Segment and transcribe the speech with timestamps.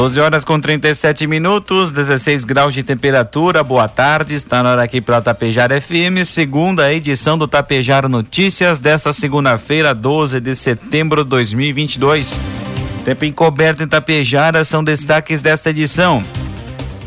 [0.00, 3.62] 12 horas com 37 minutos, 16 graus de temperatura.
[3.62, 9.12] Boa tarde, está na hora aqui pela Tapejara FM, segunda edição do Tapejara Notícias desta
[9.12, 12.34] segunda-feira, 12 de setembro de 2022.
[13.04, 16.24] Tempo encoberto em Tapejara são destaques desta edição.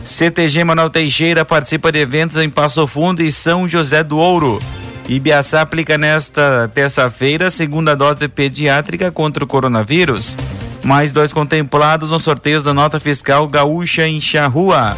[0.06, 4.62] CTG Manuel Teixeira participa de eventos em Passo Fundo e São José do Ouro.
[5.10, 10.38] Ibiaçá aplica nesta terça-feira segunda dose pediátrica contra o coronavírus
[10.84, 14.98] mais dois contemplados no sorteio da nota fiscal gaúcha em Charrua.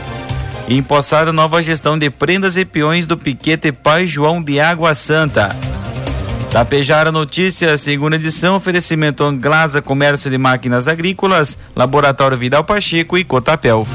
[0.67, 5.55] Empossada nova gestão de prendas e peões do Piquete Pai João de Água Santa.
[6.51, 13.85] Tapejara Notícias, segunda edição, oferecimento Anglasa Comércio de Máquinas Agrícolas, Laboratório Vidal Pacheco e Cotapel.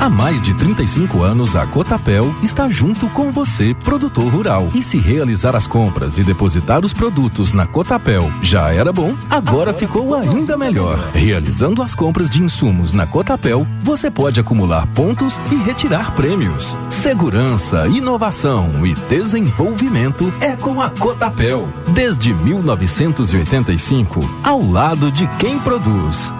[0.00, 4.68] Há mais de 35 anos, a Cotapel está junto com você, produtor rural.
[4.72, 9.72] E se realizar as compras e depositar os produtos na Cotapel já era bom, agora,
[9.74, 10.96] ficou ainda melhor.
[11.12, 16.76] Realizando as compras de insumos na Cotapel, você pode acumular pontos e retirar prêmios.
[16.88, 21.68] Segurança, inovação e desenvolvimento é com a Cotapel.
[21.88, 26.32] Desde 1985, ao lado de quem produz.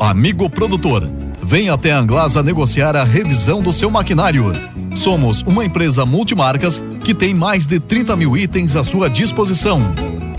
[0.00, 1.06] Amigo produtor,
[1.42, 4.50] venha até a Anglasa negociar a revisão do seu maquinário.
[4.96, 9.78] Somos uma empresa multimarcas que tem mais de 30 mil itens à sua disposição.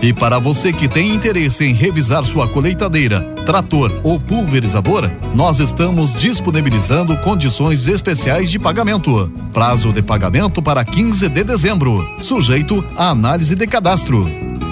[0.01, 6.15] E para você que tem interesse em revisar sua colheitadeira, trator ou pulverizador, nós estamos
[6.15, 9.31] disponibilizando condições especiais de pagamento.
[9.53, 14.25] Prazo de pagamento para 15 de dezembro, sujeito à análise de cadastro.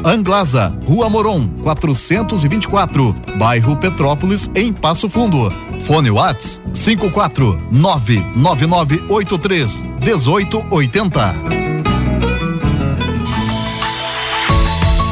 [0.04, 5.52] Anglasa, Rua Moron, 424, bairro Petrópolis, em Passo Fundo.
[5.82, 7.60] Fone Whats 54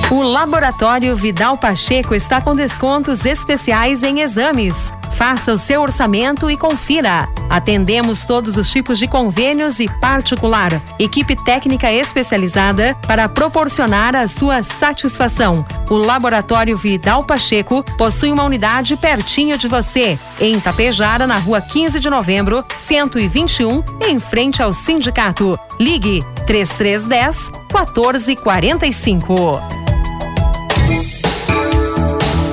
[0.09, 4.93] O Laboratório Vidal Pacheco está com descontos especiais em exames.
[5.17, 7.27] Faça o seu orçamento e confira.
[7.49, 10.81] Atendemos todos os tipos de convênios e particular.
[10.97, 15.65] Equipe técnica especializada para proporcionar a sua satisfação.
[15.89, 21.99] O Laboratório Vidal Pacheco possui uma unidade pertinho de você, em Tapejara, na rua 15
[21.99, 25.59] de novembro, 121, em frente ao sindicato.
[25.77, 29.86] Ligue 3310 1445.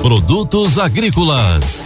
[0.05, 1.81] Produtos agrícolas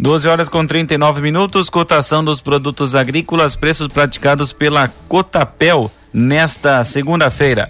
[0.00, 7.68] 12 horas com 39 minutos, cotação dos produtos agrícolas, preços praticados pela Cotapel nesta segunda-feira.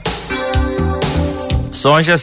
[1.73, 2.17] Soja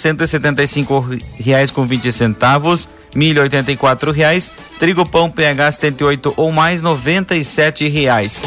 [1.86, 3.76] vinte centavos, milho oitenta e
[4.14, 7.44] reais, trigo pão PH 78 ou mais noventa e
[7.90, 8.42] reais.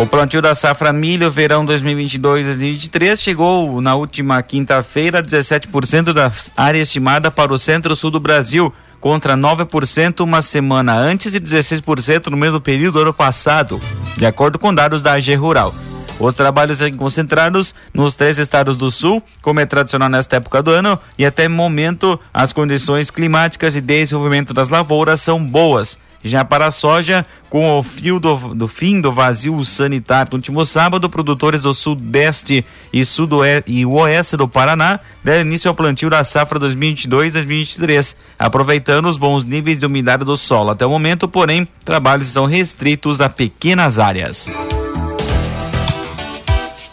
[0.00, 6.78] O plantio da safra milho verão 2022-2023 chegou na última quinta-feira a 17% da área
[6.78, 12.62] estimada para o centro-sul do Brasil contra 9% uma semana antes e 16% no mesmo
[12.62, 13.78] período do ano passado,
[14.16, 15.74] de acordo com dados da AG Rural.
[16.18, 20.70] Os trabalhos são concentrados nos três estados do sul, como é tradicional nesta época do
[20.70, 25.98] ano, e até momento as condições climáticas e desenvolvimento das lavouras são boas.
[26.22, 30.64] Já para a soja, com o fio do, do fim do vazio sanitário no último
[30.66, 36.22] sábado, produtores do sudeste e sudoeste e oeste do Paraná deram início ao plantio da
[36.22, 40.70] safra 2022-2023, aproveitando os bons níveis de umidade do solo.
[40.70, 44.46] Até o momento, porém, trabalhos são restritos a pequenas áreas.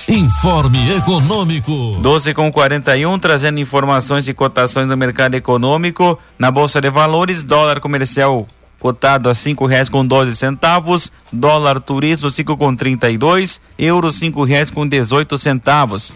[0.07, 1.97] Informe Econômico.
[1.99, 6.17] 12 com 41, trazendo informações e cotações do mercado econômico.
[6.39, 8.47] Na Bolsa de Valores, dólar comercial
[8.79, 14.11] cotado a cinco reais com doze centavos, dólar turismo cinco com trinta e dois, euro
[14.11, 16.13] cinco reais com dezoito centavos.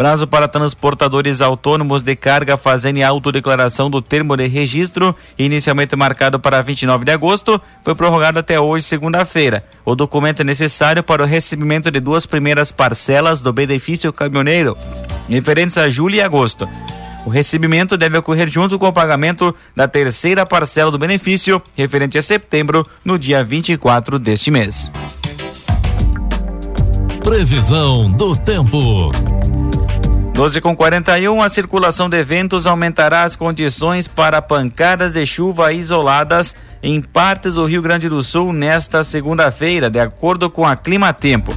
[0.00, 6.62] Prazo para transportadores autônomos de carga fazendo autodeclaração do termo de registro, inicialmente marcado para
[6.62, 9.62] 29 de agosto, foi prorrogado até hoje, segunda-feira.
[9.84, 14.74] O documento é necessário para o recebimento de duas primeiras parcelas do benefício caminhoneiro,
[15.28, 16.66] referentes a julho e agosto.
[17.24, 22.22] O recebimento deve ocorrer junto com o pagamento da terceira parcela do benefício, referente a
[22.22, 24.90] setembro, no dia 24 deste mês.
[27.22, 29.10] Previsão do tempo.
[30.34, 36.56] 12 com 41, a circulação de ventos aumentará as condições para pancadas de chuva isoladas
[36.82, 41.52] em partes do Rio Grande do Sul nesta segunda-feira, de acordo com a Clima Tempo.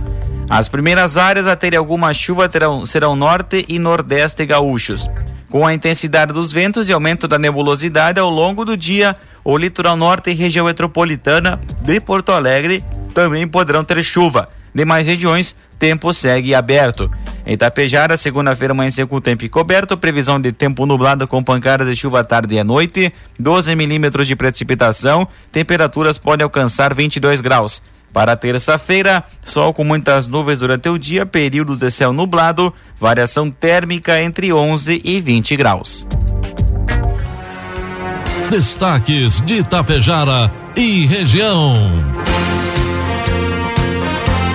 [0.49, 5.09] As primeiras áreas a terem alguma chuva terão, serão norte e nordeste gaúchos.
[5.53, 9.95] Com a intensidade dos ventos e aumento da nebulosidade ao longo do dia, o litoral
[9.95, 12.83] norte e região metropolitana de Porto Alegre
[13.13, 14.49] também poderão ter chuva.
[14.73, 17.07] Demais regiões, tempo segue aberto.
[17.45, 22.21] Em Itapejara, segunda-feira amanheceu com tempo coberto, previsão de tempo nublado com pancadas de chuva
[22.21, 27.79] à tarde e à noite, 12 milímetros de precipitação, temperaturas podem alcançar 22 graus.
[28.13, 34.21] Para terça-feira, sol com muitas nuvens durante o dia, períodos de céu nublado, variação térmica
[34.21, 36.05] entre 11 e 20 graus.
[38.51, 41.73] Destaques de Itapejara e região.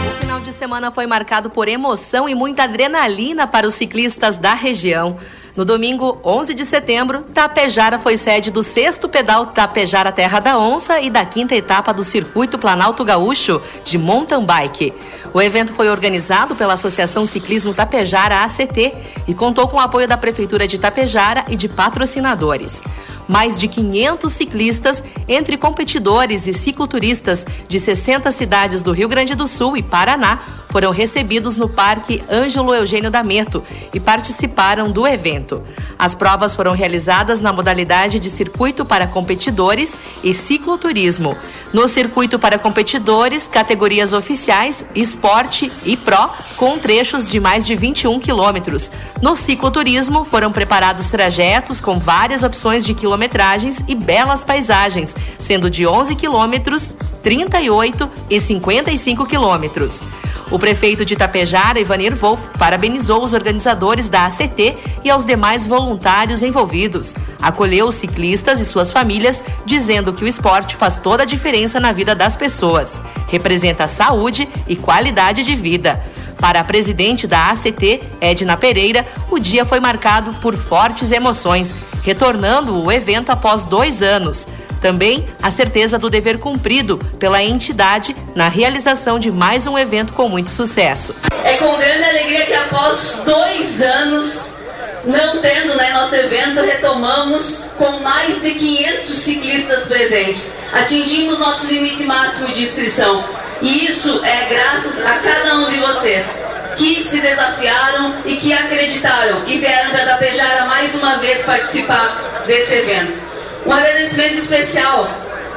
[0.07, 4.55] O final de semana foi marcado por emoção e muita adrenalina para os ciclistas da
[4.55, 5.19] região.
[5.59, 11.01] No domingo, 11 de setembro, Tapejara foi sede do sexto pedal Tapejara Terra da Onça
[11.01, 14.95] e da quinta etapa do Circuito Planalto Gaúcho de mountain bike.
[15.35, 18.93] O evento foi organizado pela Associação Ciclismo Tapejara ACT
[19.27, 22.81] e contou com o apoio da Prefeitura de Tapejara e de patrocinadores
[23.27, 29.47] mais de 500 ciclistas, entre competidores e cicloturistas de 60 cidades do Rio Grande do
[29.47, 35.63] Sul e Paraná, foram recebidos no Parque Ângelo Eugênio D'Ameto e participaram do evento.
[35.99, 41.37] As provas foram realizadas na modalidade de circuito para competidores e cicloturismo.
[41.73, 48.19] No circuito para competidores, categorias oficiais, esporte e pro, com trechos de mais de 21
[48.21, 48.91] quilômetros.
[49.21, 55.87] No cicloturismo, foram preparados trajetos com várias opções de quilometragens e belas paisagens, sendo de
[55.87, 60.01] 11 quilômetros, 38 e 55 quilômetros.
[60.51, 66.43] O prefeito de Itapejara, Ivanir Wolf, parabenizou os organizadores da ACT e aos demais voluntários
[66.43, 67.15] envolvidos.
[67.41, 71.93] Acolheu os ciclistas e suas famílias, dizendo que o esporte faz toda a diferença na
[71.93, 72.99] vida das pessoas.
[73.29, 76.03] Representa saúde e qualidade de vida.
[76.39, 82.83] Para a presidente da ACT, Edna Pereira, o dia foi marcado por fortes emoções, retornando
[82.83, 84.47] o evento após dois anos.
[84.81, 90.29] Também a certeza do dever cumprido pela entidade na realização de mais um evento com
[90.29, 91.15] muito sucesso.
[91.45, 94.59] É com grande alegria que após dois anos
[95.05, 100.55] não tendo né, nosso evento, retomamos com mais de 500 ciclistas presentes.
[100.73, 103.25] Atingimos nosso limite máximo de inscrição.
[103.63, 106.43] E isso é graças a cada um de vocês
[106.77, 112.75] que se desafiaram e que acreditaram e vieram para Tapejara mais uma vez participar desse
[112.75, 113.29] evento.
[113.69, 115.07] Um agradecimento especial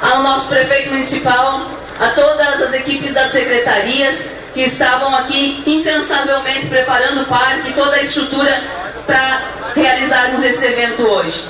[0.02, 1.62] ao nosso prefeito municipal,
[1.98, 8.02] a todas as equipes das secretarias que estavam aqui incansavelmente preparando o parque, toda a
[8.02, 8.62] estrutura
[9.08, 9.44] para
[9.74, 11.46] realizarmos esse evento hoje.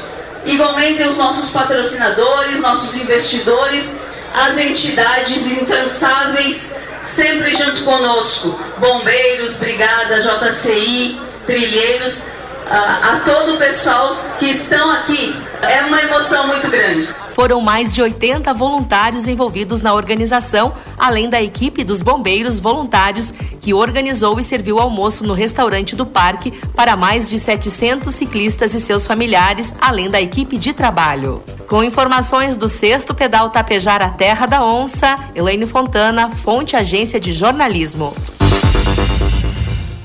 [0.45, 3.95] Igualmente os nossos patrocinadores, nossos investidores,
[4.31, 12.25] as entidades incansáveis sempre junto conosco, bombeiros, brigada, JCI, trilheiros,
[12.71, 15.35] a, todo o pessoal que estão aqui.
[15.61, 17.07] É uma emoção muito grande.
[17.33, 23.73] Foram mais de 80 voluntários envolvidos na organização, além da equipe dos bombeiros voluntários que
[23.73, 29.05] organizou e serviu almoço no restaurante do parque para mais de 700 ciclistas e seus
[29.05, 31.43] familiares, além da equipe de trabalho.
[31.67, 37.31] Com informações do sexto pedal Tapejar a Terra da Onça, Elaine Fontana, Fonte Agência de
[37.31, 38.13] Jornalismo.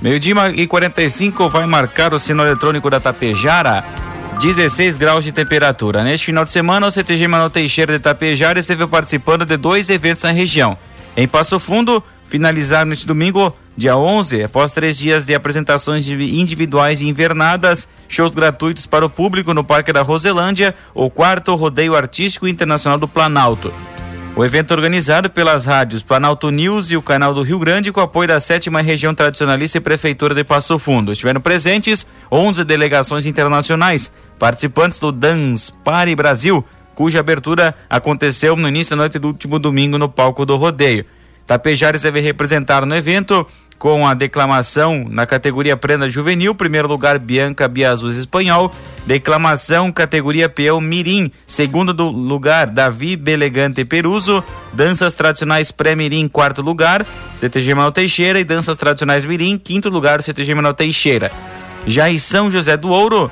[0.06, 3.84] Meio-dia e 45 vai marcar o sinal eletrônico da Tapejara.
[4.40, 6.04] 16 graus de temperatura.
[6.04, 10.22] Neste final de semana, o CTG Manuel Teixeira de Tapejara esteve participando de dois eventos
[10.22, 10.78] na região.
[11.16, 17.08] Em Passo Fundo, finalizaram neste domingo, dia 11, após três dias de apresentações individuais e
[17.08, 22.96] invernadas, shows gratuitos para o público no Parque da Roselândia, o quarto rodeio artístico internacional
[22.96, 23.74] do Planalto.
[24.36, 28.28] O evento organizado pelas rádios Planalto News e o Canal do Rio Grande com apoio
[28.28, 31.10] da sétima região tradicionalista e Prefeitura de Passo Fundo.
[31.10, 36.62] Estiveram presentes 11 delegações internacionais, participantes do Dance Party Brasil,
[36.94, 41.06] cuja abertura aconteceu no início da noite do último domingo no palco do rodeio.
[41.46, 43.46] Tapejares deve representar no evento
[43.78, 48.72] com a declamação na categoria Prenda Juvenil, primeiro lugar Bianca Biazus Espanhol,
[49.06, 54.42] declamação categoria Peão Mirim, segundo lugar Davi Belegante Peruso,
[54.72, 60.54] danças tradicionais pré-mirim, quarto lugar, CTG Manuel Teixeira e danças tradicionais mirim, quinto lugar CTG
[60.54, 61.30] Manuel Teixeira.
[61.86, 63.30] Já em São José do Ouro,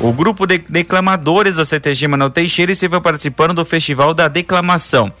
[0.00, 5.12] o grupo de declamadores do CTG Manuel Teixeira esteve participando do Festival da Declamação.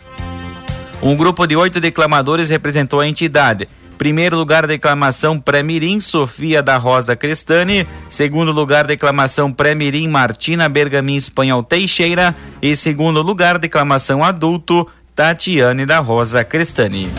[1.02, 3.68] Um grupo de oito declamadores representou a entidade.
[3.98, 7.86] Primeiro lugar, declamação pré-mirim, Sofia da Rosa Crestani.
[8.08, 12.34] Segundo lugar, declamação pré-mirim, Martina Bergamin Espanhol Teixeira.
[12.60, 17.10] E segundo lugar, declamação adulto, Tatiane da Rosa Crestani.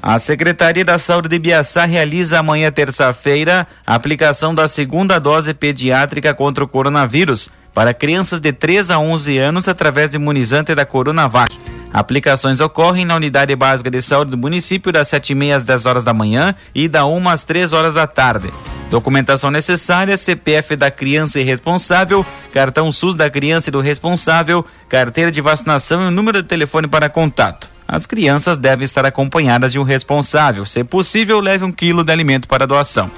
[0.00, 6.32] A Secretaria da Saúde de Biaçá realiza amanhã, terça-feira, a aplicação da segunda dose pediátrica
[6.32, 11.56] contra o coronavírus para crianças de 3 a 11 anos através do imunizante da Coronavac.
[11.92, 16.12] Aplicações ocorrem na Unidade Básica de Saúde do município das 7h30 às 10 horas da
[16.12, 18.52] manhã e da 1 às 3 horas da tarde.
[18.90, 25.30] Documentação necessária: CPF da criança e responsável, cartão SUS da criança e do responsável, carteira
[25.30, 27.68] de vacinação e o número de telefone para contato.
[27.86, 30.66] As crianças devem estar acompanhadas de um responsável.
[30.66, 33.10] Se possível, leve um quilo de alimento para doação.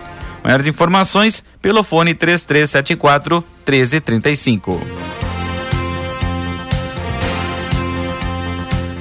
[0.44, 4.80] Maiores informações pelo fone 3374 1335.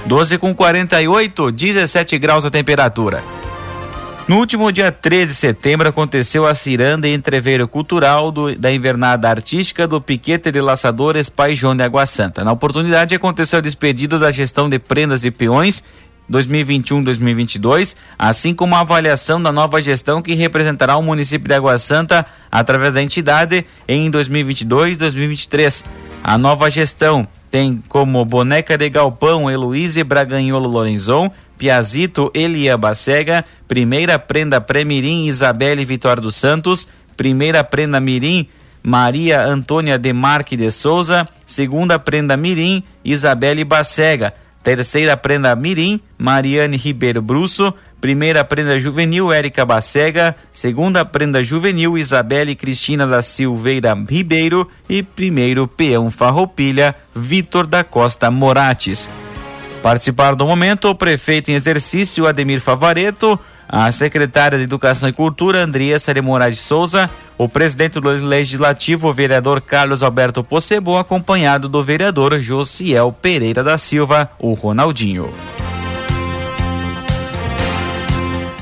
[0.07, 3.42] 12 com 48, 17 graus a temperatura.
[4.29, 9.29] No último dia 13 de setembro aconteceu a ciranda e entreveiro cultural do, da invernada
[9.29, 12.45] artística do Piquete de Laçadores Pai João de Água Santa.
[12.45, 15.83] Na oportunidade aconteceu o despedido da gestão de prendas e peões
[16.31, 22.25] 2021-2022, assim como a avaliação da nova gestão que representará o município de Água Santa
[22.51, 25.85] através da entidade em 2022-2023.
[26.23, 31.31] A nova gestão tem como boneca de galpão Heloíse Braganholo Lorenzon,
[31.63, 38.49] Piazito Elia Bacega, primeira prenda pré-mirim Isabelle Vitória dos Santos, primeira prenda mirim
[38.83, 47.23] Maria Antônia Demarque de Souza, segunda prenda mirim Isabelle Bacega, terceira prenda mirim Mariane Ribeiro
[47.23, 55.01] Brusso, primeira prenda juvenil Érica Bacega, segunda prenda juvenil Isabelle Cristina da Silveira Ribeiro e
[55.01, 59.09] primeiro peão Farroupilha Vitor da Costa Morates.
[59.83, 65.65] Participaram do momento o prefeito em exercício Ademir Favareto, a secretária de Educação e Cultura
[65.65, 71.83] Andriessa de Moraes Souza, o presidente do Legislativo, o vereador Carlos Alberto Possebo, acompanhado do
[71.83, 75.33] vereador Josiel Pereira da Silva, o Ronaldinho.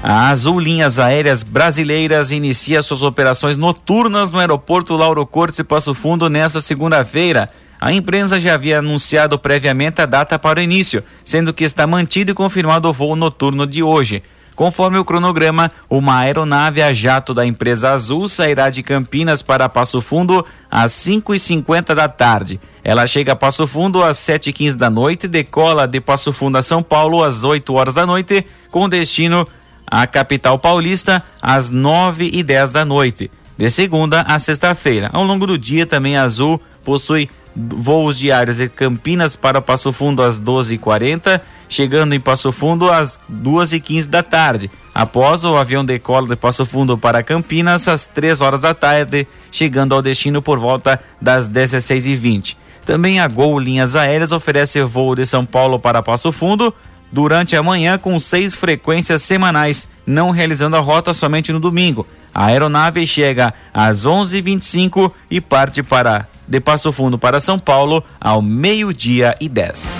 [0.02, 5.92] A Azul Linhas Aéreas Brasileiras inicia suas operações noturnas no aeroporto Lauro Cortes e Passo
[5.92, 7.50] Fundo nesta segunda-feira.
[7.80, 12.32] A empresa já havia anunciado previamente a data para o início, sendo que está mantido
[12.32, 14.22] e confirmado o voo noturno de hoje.
[14.54, 20.02] Conforme o cronograma, uma aeronave a jato da empresa Azul sairá de Campinas para Passo
[20.02, 22.60] Fundo às 5h50 da tarde.
[22.84, 26.82] Ela chega a Passo Fundo às 7h15 da noite, decola de Passo Fundo a São
[26.82, 29.48] Paulo às 8 horas da noite, com destino
[29.86, 35.08] a capital paulista às 9 e 10 da noite, de segunda a sexta-feira.
[35.14, 40.22] Ao longo do dia, também a Azul possui voos diários de Campinas para Passo Fundo
[40.22, 44.70] às 12h40, chegando em Passo Fundo às 2h15 da tarde.
[44.94, 49.94] Após o avião decola de Passo Fundo para Campinas às 3 horas da tarde, chegando
[49.94, 52.56] ao destino por volta das 16h20.
[52.84, 56.74] Também a Gol Linhas Aéreas oferece voo de São Paulo para Passo Fundo
[57.12, 62.06] durante a manhã com seis frequências semanais, não realizando a rota somente no domingo.
[62.34, 68.42] A aeronave chega às 11:25 e parte para de Passo Fundo para São Paulo ao
[68.42, 69.98] meio-dia e 10.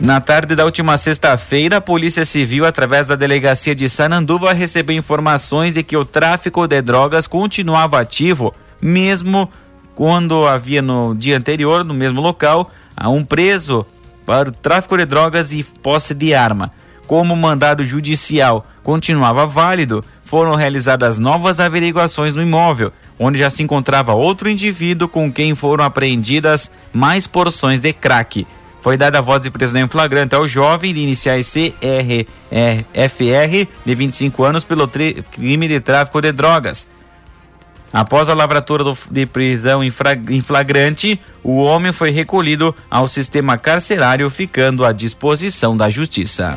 [0.00, 5.74] Na tarde da última sexta-feira, a Polícia Civil, através da delegacia de Sananduva, recebeu informações
[5.74, 9.50] de que o tráfico de drogas continuava ativo, mesmo
[9.94, 12.70] quando havia no dia anterior, no mesmo local,
[13.04, 13.86] um preso
[14.24, 16.72] para o tráfico de drogas e posse de arma.
[17.06, 24.14] Como mandado judicial continuava válido, foram realizadas novas averiguações no imóvel, onde já se encontrava
[24.14, 28.46] outro indivíduo com quem foram apreendidas mais porções de crack.
[28.80, 31.98] Foi dada a voz de prisão em flagrante ao jovem de iniciais CRFR,
[33.84, 36.88] de 25 anos, pelo crime de tráfico de drogas.
[37.92, 39.90] Após a lavratura do, de prisão em
[40.42, 46.56] flagrante, o homem foi recolhido ao sistema carcerário, ficando à disposição da justiça.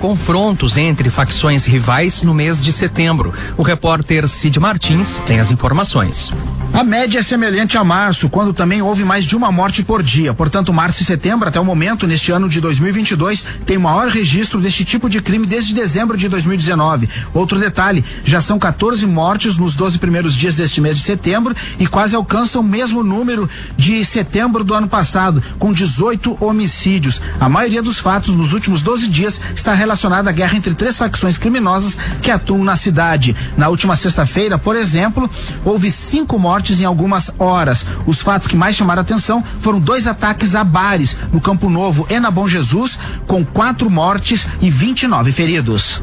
[0.00, 3.32] Confrontos entre facções rivais no mês de setembro.
[3.56, 6.32] O repórter Cid Martins tem as informações.
[6.72, 10.32] A média é semelhante a março, quando também houve mais de uma morte por dia.
[10.32, 14.60] Portanto, março e setembro, até o momento, neste ano de 2022, tem o maior registro
[14.60, 17.08] deste tipo de crime desde dezembro de 2019.
[17.34, 21.88] Outro detalhe: já são 14 mortes nos 12 primeiros dias deste mês de setembro e
[21.88, 27.20] quase alcançam o mesmo número de setembro do ano passado, com 18 homicídios.
[27.40, 31.36] A maioria dos fatos nos últimos 12 dias está relacionada à guerra entre três facções
[31.36, 33.34] criminosas que atuam na cidade.
[33.56, 35.28] Na última sexta-feira, por exemplo,
[35.64, 37.86] houve cinco mortes mortes em algumas horas.
[38.06, 42.20] Os fatos que mais chamaram atenção foram dois ataques a bares no Campo Novo e
[42.20, 46.02] na Bom Jesus, com quatro mortes e 29 feridos.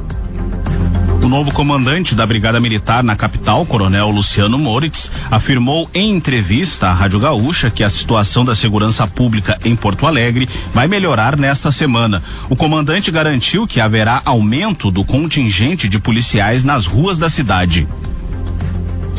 [1.22, 6.94] O novo comandante da Brigada Militar na capital, Coronel Luciano Moritz, afirmou em entrevista à
[6.94, 12.24] Rádio Gaúcha que a situação da segurança pública em Porto Alegre vai melhorar nesta semana.
[12.50, 17.88] O comandante garantiu que haverá aumento do contingente de policiais nas ruas da cidade.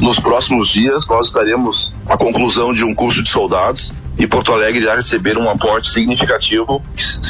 [0.00, 4.82] Nos próximos dias, nós estaremos à conclusão de um curso de soldados e Porto Alegre
[4.82, 6.80] irá receber um aporte significativo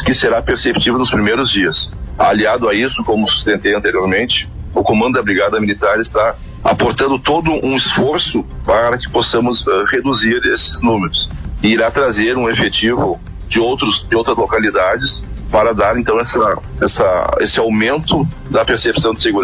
[0.05, 1.91] que será perceptível nos primeiros dias.
[2.19, 7.75] Aliado a isso, como sustentei anteriormente, o comando da Brigada Militar está aportando todo um
[7.75, 11.29] esforço para que possamos uh, reduzir esses números
[11.63, 17.37] e irá trazer um efetivo de outros de outras localidades para dar então essa, essa
[17.41, 19.39] esse aumento da percepção de segurança